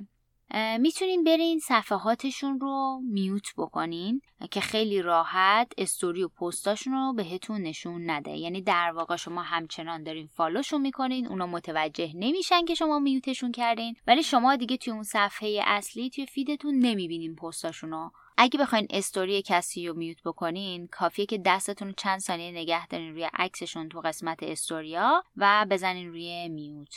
[0.80, 8.10] می‌تونین برین صفحاتشون رو میوت بکنین که خیلی راحت استوری و پستاشون رو بهتون نشون
[8.10, 8.30] نده.
[8.30, 13.96] یعنی در واقع شما همچنان دارین فالوشون می‌کنین اونا متوجه نمیشن که شما میوتشون کردین
[14.06, 19.42] ولی شما دیگه توی اون صفحه اصلی توی فیدتون نمی‌بینین پستاشون رو اگه بخواین استوری
[19.42, 24.42] کسی رو میوت بکنین کافیه که دستتون چند ثانیه نگه دارین روی عکسشون تو قسمت
[24.42, 26.94] استوریا و بزنین روی میوت.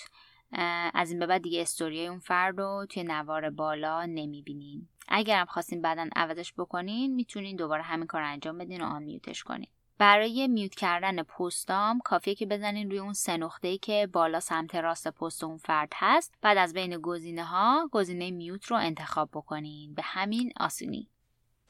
[0.94, 4.88] از این به بعد دیگه استوریای اون فرد رو توی نوار بالا نمی‌بینین.
[5.08, 9.68] اگرم خواستین بعدا عوضش بکنین می‌تونین دوباره همین کار انجام بدین و آن میوتش کنین.
[9.98, 15.08] برای میوت کردن پستام کافیه که بزنین روی اون سه نقطه که بالا سمت راست
[15.08, 16.34] پست اون فرد هست.
[16.42, 19.94] بعد از بین گزینه ها گزینه میوت رو انتخاب بکنین.
[19.94, 21.10] به همین آسونی.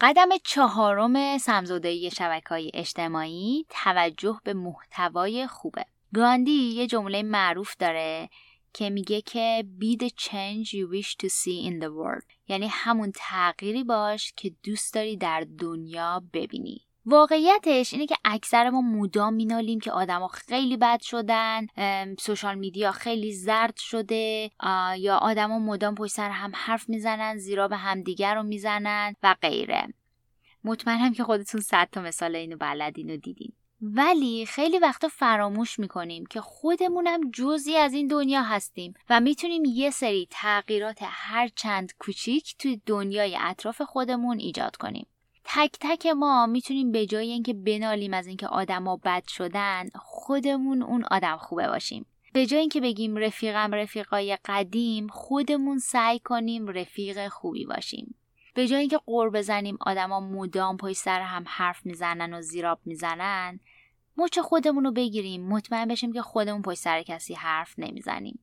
[0.02, 5.86] قدم چهارم سمزودهی شبکه های اجتماعی توجه به محتوای خوبه.
[6.14, 8.30] گاندی یه جمله معروف داره.
[8.78, 12.26] که میگه که be the change you wish to see in the world.
[12.48, 16.82] یعنی همون تغییری باش که دوست داری در دنیا ببینی.
[17.06, 21.68] واقعیتش اینه که اکثر ما مدام مینالیم که آدما خیلی بد شدن
[22.20, 24.52] سوشال میدیا خیلی زرد شده
[24.98, 29.94] یا آدما مدام پشت سر هم حرف می‌زنن زیرا به همدیگر رو می‌زنن و غیره.
[30.64, 33.54] مطمئنم که خودتون صد تا مثال اینو بلدین و دیدین.
[33.94, 39.90] ولی خیلی وقتا فراموش می‌کنیم که خودمونم جزی از این دنیا هستیم و می‌تونیم یه
[39.90, 45.08] سری تغییرات هر چند کوچیک توی دنیای اطراف خودمون ایجاد کنیم.
[45.44, 51.04] تک تک ما می‌تونیم به جای اینکه بنالیم از اینکه آدما بد شدن خودمون اون
[51.12, 52.06] آدم خوبه باشیم.
[52.34, 58.16] به جای اینکه بگیم رفیقم رفیقای قدیم خودمون سعی کنیم رفیق خوبی باشیم.
[58.54, 63.60] به جای اینکه قور بزنیم آدما مدام پای سر هم حرف می‌زنن و زیراب می‌زنن
[64.18, 68.40] مچ خودمون رو بگیریم؟ مطمئن بشیم که خودمون پای سر کسی حرف نمی‌زنیم.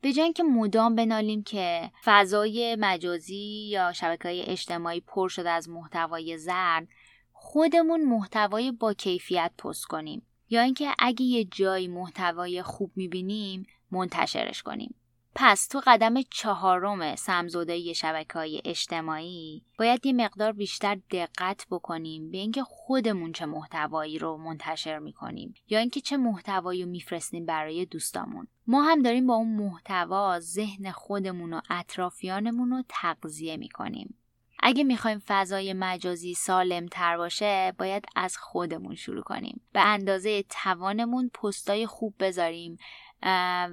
[0.00, 5.68] به جای اینکه مدام بنالیم که فضای مجازی یا شبکه های اجتماعی پر شده از
[5.68, 6.88] محتوای زرد
[7.32, 10.26] خودمون محتوای با کیفیت پست کنیم.
[10.50, 14.94] یا اینکه اگه یه جایی محتوای خوب می‌بینیم منتشرش کنیم.
[15.38, 22.38] پس تو قدم چهارم سمزودایی شبکه های اجتماعی باید یه مقدار بیشتر دقت بکنیم به
[22.38, 28.46] اینکه خودمون چه محتوایی رو منتشر می‌کنیم یا اینکه چه محتوایی رو میفرستیم برای دوستامون.
[28.66, 34.14] ما هم داریم با اون محتوا ذهن خودمون و اطرافیانمون رو تغذیه می‌کنیم.
[34.60, 39.60] اگه می‌خوایم فضای مجازی سالم تر باشه باید از خودمون شروع کنیم.
[39.72, 42.78] به اندازه توانمون پستای خوب بذاریم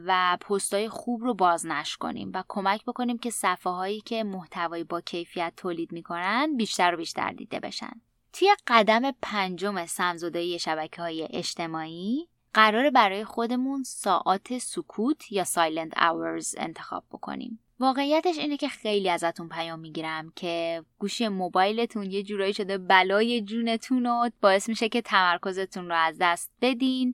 [0.05, 5.01] و پستای خوب رو بازنش کنیم و کمک بکنیم که صفحه هایی که محتوایی با
[5.01, 8.01] کیفیت تولید می‌کنن بیشتر و بیشتر دیده بشن.
[8.33, 16.53] توی قدم پنجم سمزدایی شبکه های اجتماعی قرار برای خودمون ساعات سکوت یا سایلنت hours
[16.57, 17.59] انتخاب بکنیم.
[17.79, 24.05] واقعیتش اینه که خیلی ازتون پیام می‌گیرم که گوشی موبایلتون یه جورایی شده بلای جونتون
[24.05, 27.13] و باعث میشه که تمرکزتون رو از دست بدین.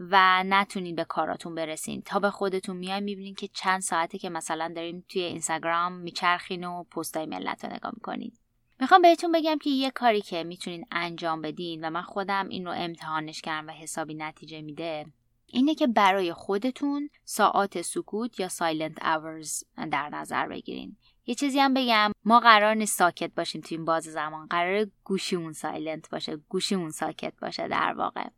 [0.00, 2.02] و نتونین به کاراتون برسین.
[2.02, 6.84] تا به خودتون میاین می‌بینین که چند ساعته که مثلا دارین توی اینستاگرام میچرخین و
[6.84, 8.38] پستای ملت رو نگاه می‌کنید
[8.80, 12.72] می‌خوام بهتون بگم که یه کاری که می‌تونین انجام بدین و من خودم این رو
[12.76, 15.06] امتحانش کردم و حسابی نتیجه میده
[15.46, 20.96] اینه که برای خودتون ساعات سکوت یا silent hours در نظر بگیرین.
[21.26, 24.46] یه چیزی هم بگم ما قرار نیست ساکت باشیم تو این بازه زمان.
[24.46, 28.28] قرار گوشیمون silent باشه گوشیمون ساکت باشه در واقع.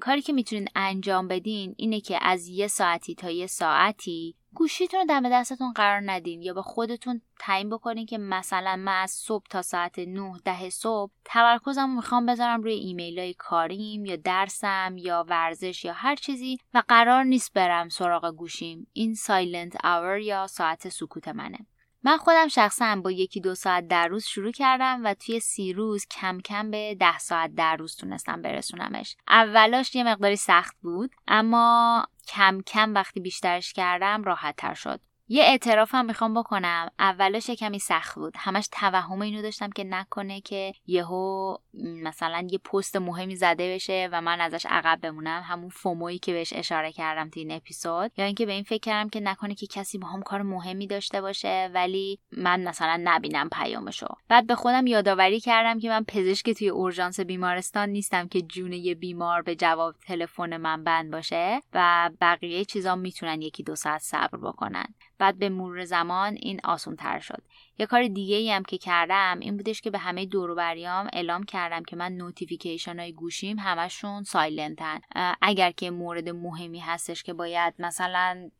[0.00, 5.06] کاری که می‌تونین انجام بدین اینه که از یه ساعتی تا یه ساعتی گوشیتون رو
[5.06, 9.62] دم دستتون قرار ندین یا به خودتون تعیین بکنین که مثلا من از صبح تا
[9.62, 15.84] ساعت 9 ده صبح تمرکزم می‌خوام بذارم روی ایمیل های کاریم یا درسم یا ورزش
[15.84, 18.86] یا هر چیزی و قرار نیست برم سراغ گوشیم.
[18.92, 21.58] این silent hour یا ساعت سکوت منه.
[22.06, 26.06] من خودم شخصا با یکی دو ساعت در روز شروع کردم و توی سی روز
[26.06, 29.16] کم کم به ده ساعت در روز تونستم برسونمش.
[29.28, 35.00] اولاش یه مقداری سخت بود اما کم کم وقتی بیشترش کردم راحت تر شد.
[35.28, 36.90] یه اعترافم می‌خوام بکنم.
[36.98, 38.34] اولش کمی سخت بود.
[38.36, 44.20] همش توهم اینو داشتم که نکنه که یهو مثلا یه پست مهمی زده بشه و
[44.20, 45.42] من ازش عقب بمونم.
[45.44, 48.10] همون فومویی که بهش اشاره کردم تو این اپیزود.
[48.16, 51.20] یا اینکه به این فکر کردم که نکنه که کسی با هم کار مهمی داشته
[51.20, 54.08] باشه ولی من مثلا نبینم پیامشو.
[54.28, 58.94] بعد به خودم یادآوری کردم که من پزشک توی اورژانس بیمارستان نیستم که جون یه
[58.94, 64.38] بیمار به جواب تلفن من بند باشه و بقیه چیزا می‌تونن یکی دو ساعت صبر
[64.38, 64.94] بکنن.
[65.18, 67.42] بعد به مرور زمان این آسون تر شد.
[67.78, 71.82] یه کار دیگه ای هم که کردم این بودش که به همه دوروبریام اعلام کردم
[71.82, 75.00] که من notification های گوشیم همشون silent ن
[75.42, 78.50] اگر که مورد مهمی هستش که باید مثلا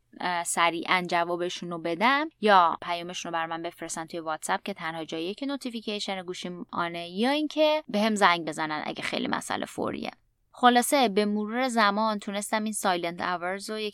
[0.45, 5.33] سریعا جوابشون رو بدم یا پیامشون رو بر من بفرستن توی واتساپ که تنها جاییه
[5.33, 10.11] که notification گوشیم on ه یا اینکه به هم زنگ بزنن اگه خیلی مسئله فوریه.
[10.51, 13.91] خلاصه به مرور زمان تونستم این silent hours رو یه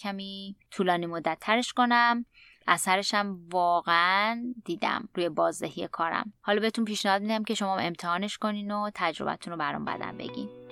[0.71, 2.25] طولانی مدت ترش کنم.
[2.67, 6.33] اثرشم واقعا دیدم روی بازدهی کارم.
[6.41, 10.62] حالا بهتون پیشنهاد میدم که شما امتحانش کنین و تجربتون رو برام بدن بگین.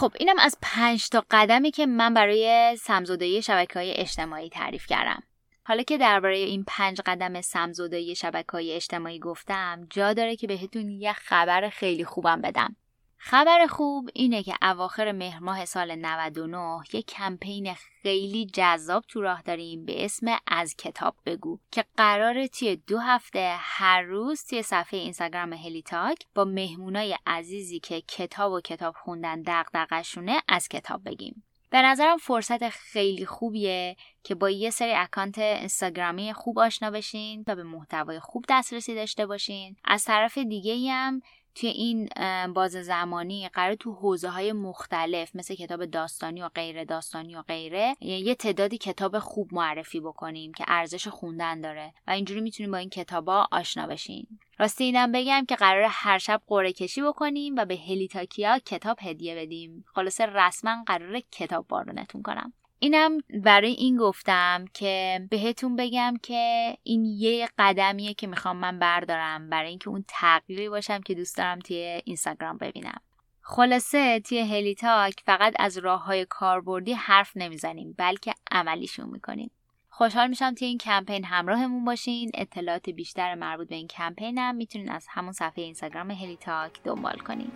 [0.00, 5.22] خب اینم از پنج تا قدمی که من برای سمزودایی شبکه های اجتماعی تعریف کردم.
[5.64, 10.90] حالا که درباره این پنج قدم سمزودایی شبکه های اجتماعی گفتم جا داره که بهتون
[10.90, 12.76] یه خبر خیلی خوبم بدم.
[13.22, 19.42] خبر خوب اینه که اواخر مهر ماه سال 99 یک کمپین خیلی جذاب تو راه
[19.42, 25.00] داریم به اسم از کتاب بگو که قراره توی دو هفته هر روز توی صفحه
[25.00, 31.42] اینستاگرام هلی تاک با مهمونای عزیزی که کتاب و کتاب خوندن دغدغشونه از کتاب بگیم.
[31.70, 37.56] به نظرم فرصت خیلی خوبیه که با یه سری اکانت اینستاگرامی خوب آشنا بشین و
[37.56, 39.76] به محتوای خوب دسترسی داشته باشین.
[39.84, 41.22] از طرف دیگه هم
[41.54, 42.08] توی این
[42.54, 47.96] باز زمانی قرار تو حوزه های مختلف مثل کتاب داستانی و غیر داستانی و غیره
[48.00, 52.90] یه تعدادی کتاب خوب معرفی بکنیم که ارزش خوندن داره و اینجوری می‌تونیم با این
[52.90, 54.26] کتابا آشنا بشین
[54.58, 59.34] راستی اینم بگم که قرار هر شب قرعه کشی بکنیم و به هلیتاکیا کتاب هدیه
[59.34, 59.84] بدیم.
[59.94, 62.52] خلاصه رسما قرار کتاب بارونتون کنم.
[62.82, 69.50] اینم برای این گفتم که بهتون بگم که این یه قدمیه که می‌خوام من بردارم
[69.50, 73.00] برای اینکه اون تغییری باشم که دوست دارم توی اینستاگرام ببینم.
[73.42, 79.50] خلاصه توی هلی تاک فقط از راه های کاربردی حرف نمی‌زنیم بلکه عملیشون می‌کنیم.
[79.88, 82.30] خوشحال میشم توی این کمپین همراهمون باشین.
[82.34, 87.50] اطلاعات بیشتر مربوط به این کمپینم می‌تونین از همون صفحه اینستاگرام هلی تاک دنبال کنین.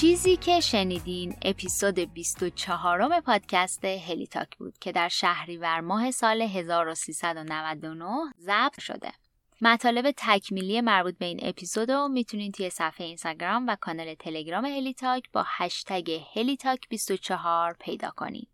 [0.00, 8.80] چیزی که شنیدین اپیزود 24 پادکست هلیتاک بود که در شهریور ماه سال 1399 ضبط
[8.80, 9.12] شده.
[9.60, 15.30] مطالب تکمیلی مربوط به این اپیزود رو می‌تونین توی صفحه اینستاگرام و کانال تلگرام هلیتاک
[15.32, 18.48] با هشتگ هلیتاک 24 پیدا کنید.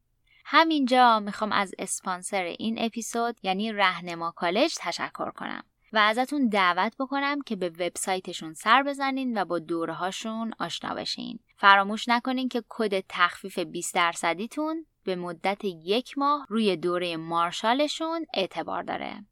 [0.44, 5.64] همینجا می‌خوام از اسپانسر این اپیزود یعنی رهنما کالج تشکر کنم.
[5.92, 11.38] و ازتون دعوت بکنم که به وبسایتشون سر بزنین و با دوره هاشون آشنا بشین.
[11.56, 18.82] فراموش نکنین که کد تخفیف 20 درصدیتون به مدت یک ماه روی دوره مارشالشون اعتبار
[18.82, 19.24] داره.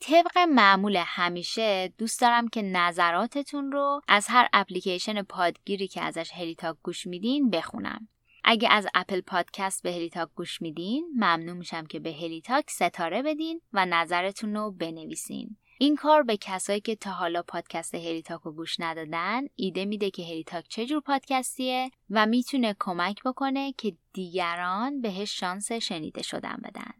[0.00, 6.76] طبق معمول همیشه دوست دارم که نظراتتون رو از هر اپلیکیشن پادگیری که ازش هلیتاک
[6.82, 8.08] گوش میدین بخونم.
[8.44, 13.60] اگه از اپل پادکست به هلیتاک گوش میدین ممنون میشم که به هلیتاک ستاره بدین
[13.72, 15.56] و نظرتون رو بنویسین.
[15.78, 20.22] این کار به کسایی که تا حالا پادکست هلیتاک رو گوش ندادن ایده میده که
[20.22, 26.90] هلیتاک چجور پادکستیه و می‌تونه کمک بکنه که دیگران بهش شانس شنیده شدن بدن.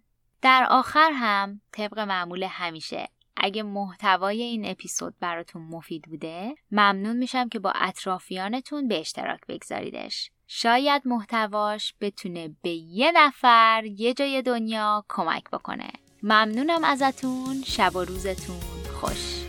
[0.42, 7.48] در آخر هم طبق معمول همیشه اگه محتوای این اپیزود براتون مفید بوده ممنون میشم
[7.48, 10.30] که با اطرافیانتون به اشتراک بگذاریدش.
[10.46, 15.90] شاید محتواش بتونه به یه نفر یه جای دنیا کمک بکنه.
[16.22, 17.62] ممنونم ازتون.
[17.66, 18.60] شب و روزتون
[19.00, 19.45] خوش.